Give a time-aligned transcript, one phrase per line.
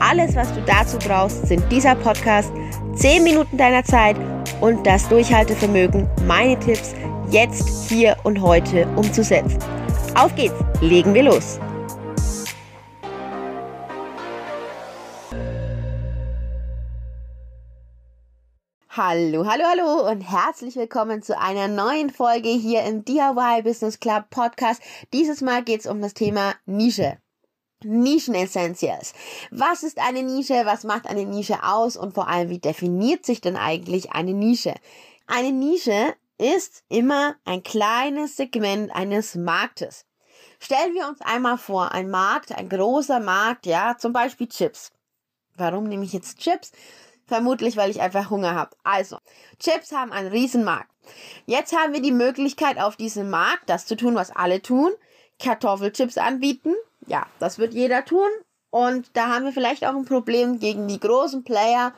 [0.00, 2.52] Alles, was du dazu brauchst, sind dieser Podcast,
[2.94, 4.16] 10 Minuten deiner Zeit
[4.60, 6.94] und das Durchhaltevermögen, meine Tipps
[7.30, 9.58] jetzt, hier und heute umzusetzen.
[10.14, 11.58] Auf geht's, legen wir los.
[18.90, 24.30] Hallo, hallo, hallo und herzlich willkommen zu einer neuen Folge hier im DIY Business Club
[24.30, 24.80] Podcast.
[25.12, 27.18] Dieses Mal geht's um das Thema Nische.
[27.84, 29.14] Nischen-Essentials.
[29.50, 30.62] Was ist eine Nische?
[30.64, 31.96] Was macht eine Nische aus?
[31.96, 34.74] Und vor allem, wie definiert sich denn eigentlich eine Nische?
[35.26, 40.06] Eine Nische ist immer ein kleines Segment eines Marktes.
[40.60, 44.92] Stellen wir uns einmal vor, ein Markt, ein großer Markt, ja, zum Beispiel Chips.
[45.56, 46.72] Warum nehme ich jetzt Chips?
[47.26, 48.74] Vermutlich, weil ich einfach Hunger habe.
[48.82, 49.18] Also,
[49.58, 50.90] Chips haben einen Riesenmarkt.
[51.46, 54.92] Jetzt haben wir die Möglichkeit auf diesem Markt, das zu tun, was alle tun.
[55.38, 56.74] Kartoffelchips anbieten,
[57.08, 58.28] ja, das wird jeder tun.
[58.70, 61.94] Und da haben wir vielleicht auch ein Problem gegen die großen Player,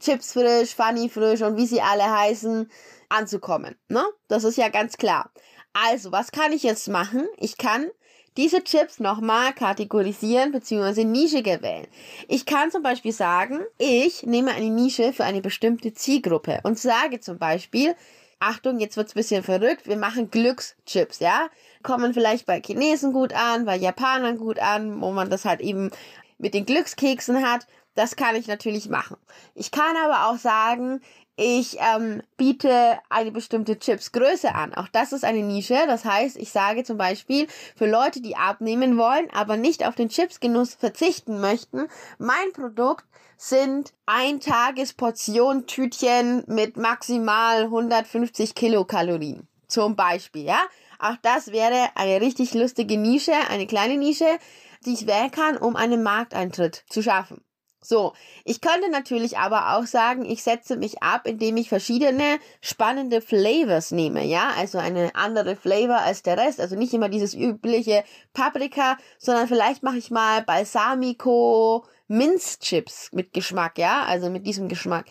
[0.00, 2.68] Chips frisch, Funny frisch und wie sie alle heißen,
[3.08, 3.76] anzukommen.
[3.88, 4.04] Ne?
[4.28, 5.30] Das ist ja ganz klar.
[5.72, 7.26] Also, was kann ich jetzt machen?
[7.38, 7.90] Ich kann
[8.36, 11.04] diese Chips nochmal kategorisieren bzw.
[11.04, 11.86] Nische wählen.
[12.26, 17.20] Ich kann zum Beispiel sagen, ich nehme eine Nische für eine bestimmte Zielgruppe und sage
[17.20, 17.94] zum Beispiel,
[18.40, 21.48] Achtung, jetzt wird's bisschen verrückt, wir machen Glückschips, ja?
[21.84, 25.92] Kommen vielleicht bei Chinesen gut an, bei Japanern gut an, wo man das halt eben
[26.38, 27.68] mit den Glückskeksen hat.
[27.94, 29.16] Das kann ich natürlich machen.
[29.54, 31.00] Ich kann aber auch sagen,
[31.36, 34.72] ich ähm, biete eine bestimmte Chipsgröße an.
[34.74, 35.78] Auch das ist eine Nische.
[35.86, 40.08] Das heißt, ich sage zum Beispiel für Leute, die abnehmen wollen, aber nicht auf den
[40.08, 43.04] Chipsgenuss verzichten möchten, mein Produkt
[43.36, 49.48] sind ein Tagesportion Tütchen mit maximal 150 Kilokalorien.
[49.66, 50.60] Zum Beispiel, ja.
[50.98, 54.38] Auch das wäre eine richtig lustige Nische, eine kleine Nische,
[54.84, 57.44] die ich wählen kann, um einen Markteintritt zu schaffen.
[57.86, 58.14] So,
[58.46, 63.90] ich könnte natürlich aber auch sagen, ich setze mich ab, indem ich verschiedene spannende Flavors
[63.90, 68.02] nehme, ja, also eine andere Flavor als der Rest, also nicht immer dieses übliche
[68.32, 75.04] Paprika, sondern vielleicht mache ich mal Balsamico Minzchips mit Geschmack, ja, also mit diesem Geschmack.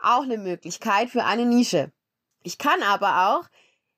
[0.00, 1.92] Auch eine Möglichkeit für eine Nische.
[2.42, 3.44] Ich kann aber auch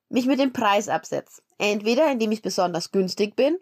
[0.08, 1.42] mich mit dem Preis absetzen.
[1.58, 3.58] Entweder indem ich besonders günstig bin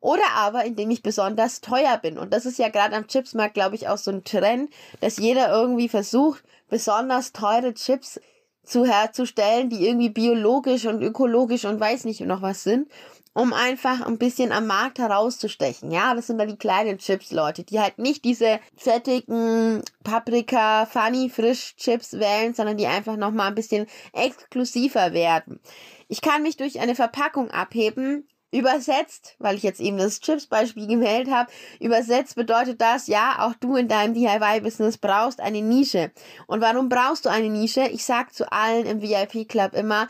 [0.00, 2.18] oder aber indem ich besonders teuer bin.
[2.18, 4.70] Und das ist ja gerade am Chipsmarkt, glaube ich, auch so ein Trend,
[5.00, 8.20] dass jeder irgendwie versucht, besonders teure Chips
[8.64, 12.88] zu herzustellen, die irgendwie biologisch und ökologisch und weiß nicht noch was sind,
[13.34, 15.90] um einfach ein bisschen am Markt herauszustechen.
[15.90, 21.30] Ja, das sind dann die kleinen Chips, Leute, die halt nicht diese fettigen Paprika, Funny,
[21.30, 25.60] Frisch Chips wählen, sondern die einfach nochmal ein bisschen exklusiver werden.
[26.08, 31.30] Ich kann mich durch eine Verpackung abheben, Übersetzt, weil ich jetzt eben das Chips-Beispiel gewählt
[31.30, 31.50] habe,
[31.80, 36.12] übersetzt bedeutet das, ja, auch du in deinem DIY-Business brauchst eine Nische.
[36.46, 37.88] Und warum brauchst du eine Nische?
[37.88, 40.06] Ich sag zu allen im VIP-Club immer,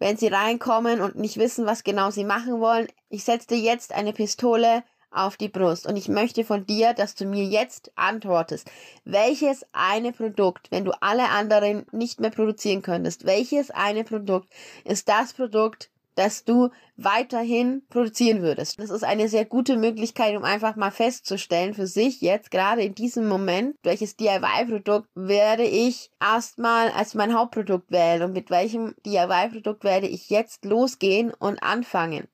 [0.00, 3.94] wenn sie reinkommen und nicht wissen, was genau sie machen wollen, ich setze dir jetzt
[3.94, 5.86] eine Pistole auf die Brust.
[5.86, 8.70] Und ich möchte von dir, dass du mir jetzt antwortest,
[9.04, 14.48] welches eine Produkt, wenn du alle anderen nicht mehr produzieren könntest, welches eine Produkt
[14.84, 15.90] ist das Produkt,
[16.20, 18.78] dass du weiterhin produzieren würdest.
[18.78, 22.94] Das ist eine sehr gute Möglichkeit, um einfach mal festzustellen für sich jetzt gerade in
[22.94, 29.82] diesem Moment, welches DIY-Produkt werde ich erstmal als mein Hauptprodukt wählen und mit welchem DIY-Produkt
[29.82, 32.28] werde ich jetzt losgehen und anfangen.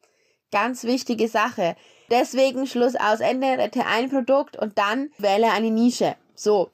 [0.50, 1.76] Ganz wichtige Sache.
[2.10, 6.16] Deswegen Schluss aus Ende, rette ein Produkt und dann wähle eine Nische.
[6.34, 6.72] So.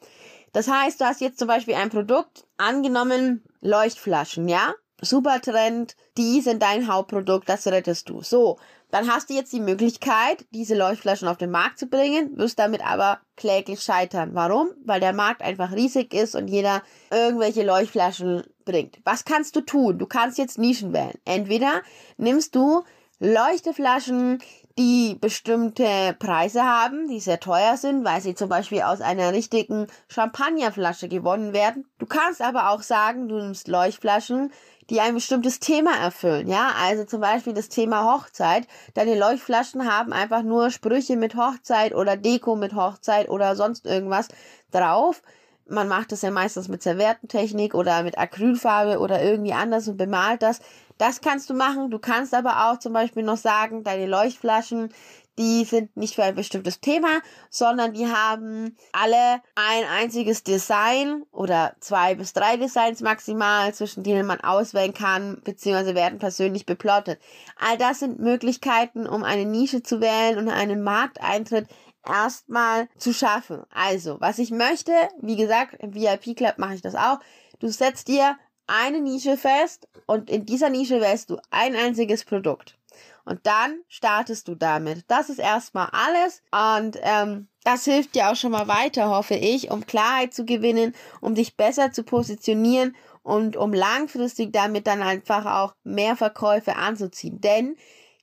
[0.55, 4.73] Das heißt, du hast jetzt zum Beispiel ein Produkt, angenommen Leuchtflaschen, ja?
[5.03, 8.23] Super Trend, die sind dein Hauptprodukt, das rettest du.
[8.23, 8.59] So,
[8.91, 12.87] dann hast du jetzt die Möglichkeit, diese Leuchtflaschen auf den Markt zu bringen, wirst damit
[12.87, 14.31] aber kläglich scheitern.
[14.35, 14.69] Warum?
[14.85, 18.99] Weil der Markt einfach riesig ist und jeder irgendwelche Leuchtflaschen bringt.
[19.05, 19.99] Was kannst du tun?
[19.99, 21.19] Du kannst jetzt Nischen wählen.
[21.25, 21.83] Entweder
[22.17, 22.85] nimmst du
[23.23, 24.43] Leuchteflaschen,
[24.77, 29.87] die bestimmte Preise haben, die sehr teuer sind, weil sie zum Beispiel aus einer richtigen
[30.09, 31.87] Champagnerflasche gewonnen werden.
[32.01, 34.51] Du kannst aber auch sagen, du nimmst Leuchtflaschen,
[34.91, 36.49] die ein bestimmtes Thema erfüllen.
[36.49, 38.67] Ja, also zum Beispiel das Thema Hochzeit.
[38.95, 44.27] Deine Leuchtflaschen haben einfach nur Sprüche mit Hochzeit oder Deko mit Hochzeit oder sonst irgendwas
[44.73, 45.23] drauf.
[45.69, 50.43] Man macht das ja meistens mit Serviertentechnik oder mit Acrylfarbe oder irgendwie anders und bemalt
[50.43, 50.59] das.
[51.03, 51.91] Das kannst du machen.
[51.91, 54.95] Du kannst aber auch zum Beispiel noch sagen, deine Leuchtflaschen,
[55.37, 57.09] die sind nicht für ein bestimmtes Thema,
[57.51, 64.29] sondern die haben alle ein einziges Design oder zwei bis drei Designs maximal, zwischen denen
[64.29, 67.21] man auswählen kann, beziehungsweise werden persönlich beplottet.
[67.59, 71.67] All das sind Möglichkeiten, um eine Nische zu wählen und einen Markteintritt
[72.07, 73.65] erstmal zu schaffen.
[73.75, 77.19] Also, was ich möchte, wie gesagt, im VIP Club mache ich das auch.
[77.59, 78.37] Du setzt dir
[78.67, 82.79] eine Nische fest und in dieser Nische wählst du ein einziges Produkt.
[83.25, 85.05] Und dann startest du damit.
[85.09, 86.43] Das ist erstmal alles.
[86.51, 90.95] Und ähm, das hilft dir auch schon mal weiter, hoffe ich, um Klarheit zu gewinnen,
[91.21, 97.41] um dich besser zu positionieren und um langfristig damit dann einfach auch mehr Verkäufe anzuziehen.
[97.41, 97.77] Denn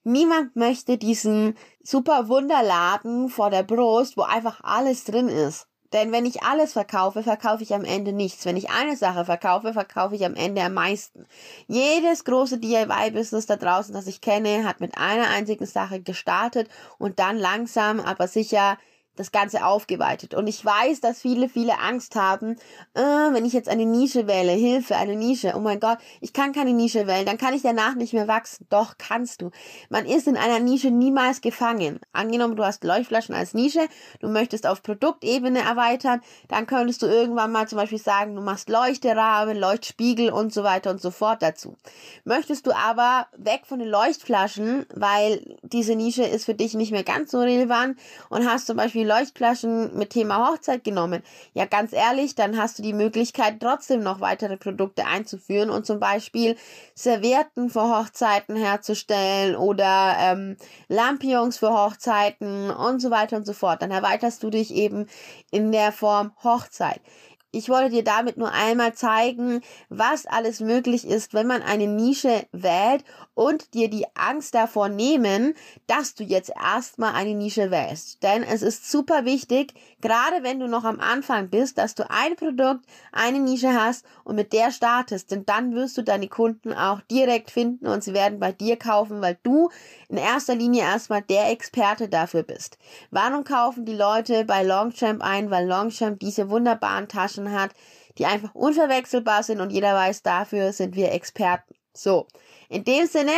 [0.03, 5.68] niemand möchte diesen super Wunderladen vor der Brust, wo einfach alles drin ist.
[5.93, 8.45] Denn wenn ich alles verkaufe, verkaufe ich am Ende nichts.
[8.45, 11.25] Wenn ich eine Sache verkaufe, verkaufe ich am Ende am meisten.
[11.67, 17.19] Jedes große DIY-Business da draußen, das ich kenne, hat mit einer einzigen Sache gestartet und
[17.19, 18.77] dann langsam, aber sicher
[19.19, 20.33] das Ganze aufgeweitet.
[20.33, 22.55] Und ich weiß, dass viele, viele Angst haben,
[22.93, 26.53] äh, wenn ich jetzt eine Nische wähle, Hilfe, eine Nische, oh mein Gott, ich kann
[26.53, 28.65] keine Nische wählen, dann kann ich danach nicht mehr wachsen.
[28.69, 29.51] Doch, kannst du.
[29.89, 31.99] Man ist in einer Nische niemals gefangen.
[32.13, 33.87] Angenommen, du hast Leuchtflaschen als Nische,
[34.21, 38.69] du möchtest auf Produktebene erweitern, dann könntest du irgendwann mal zum Beispiel sagen, du machst
[38.69, 41.75] Leuchterahmen, Leuchtspiegel und so weiter und so fort dazu.
[42.23, 47.03] Möchtest du aber weg von den Leuchtflaschen, weil diese Nische ist für dich nicht mehr
[47.03, 47.99] ganz so relevant
[48.29, 51.23] und hast zum Beispiel Leuchtflaschen mit Thema Hochzeit genommen.
[51.53, 55.99] Ja, ganz ehrlich, dann hast du die Möglichkeit, trotzdem noch weitere Produkte einzuführen und zum
[55.99, 56.55] Beispiel
[56.95, 60.55] Servietten für Hochzeiten herzustellen oder ähm,
[60.87, 63.81] Lampions für Hochzeiten und so weiter und so fort.
[63.81, 65.07] Dann erweiterst du dich eben
[65.51, 67.01] in der Form Hochzeit.
[67.51, 72.45] Ich wollte dir damit nur einmal zeigen, was alles möglich ist, wenn man eine Nische
[72.51, 73.03] wählt
[73.33, 75.55] und dir die Angst davor nehmen,
[75.87, 78.21] dass du jetzt erstmal eine Nische wählst.
[78.21, 82.35] Denn es ist super wichtig, gerade wenn du noch am Anfang bist, dass du ein
[82.35, 85.31] Produkt, eine Nische hast und mit der startest.
[85.31, 89.21] Denn dann wirst du deine Kunden auch direkt finden und sie werden bei dir kaufen,
[89.21, 89.69] weil du
[90.07, 92.77] in erster Linie erstmal der Experte dafür bist.
[93.09, 95.49] Warum kaufen die Leute bei Longchamp ein?
[95.49, 97.71] Weil Longchamp diese wunderbaren Taschen Taschen hat,
[98.17, 101.75] die einfach unverwechselbar sind und jeder weiß, dafür sind wir Experten.
[101.93, 102.27] So,
[102.69, 103.31] in dem Sinne,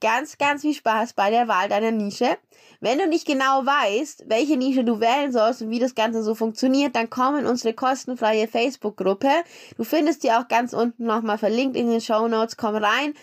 [0.00, 2.36] ganz, ganz viel Spaß bei der Wahl deiner Nische.
[2.80, 6.34] Wenn du nicht genau weißt, welche Nische du wählen sollst und wie das Ganze so
[6.34, 9.30] funktioniert, dann komm in unsere kostenfreie Facebook-Gruppe.
[9.76, 12.56] Du findest die auch ganz unten nochmal verlinkt in den Show Notes.
[12.56, 13.14] Komm rein,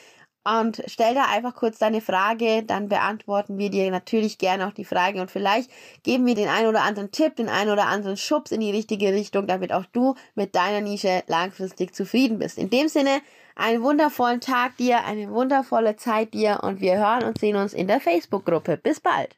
[0.43, 4.85] und stell da einfach kurz deine Frage, dann beantworten wir dir natürlich gerne auch die
[4.85, 5.69] Frage und vielleicht
[6.03, 9.13] geben wir den einen oder anderen Tipp, den einen oder anderen Schubs in die richtige
[9.13, 12.57] Richtung, damit auch du mit deiner Nische langfristig zufrieden bist.
[12.57, 13.21] In dem Sinne,
[13.55, 17.88] einen wundervollen Tag dir, eine wundervolle Zeit dir und wir hören und sehen uns in
[17.88, 18.77] der Facebook-Gruppe.
[18.77, 19.38] Bis bald!